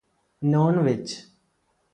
non-veg 0.41 1.15